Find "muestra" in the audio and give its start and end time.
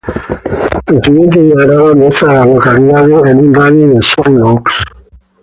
1.93-2.31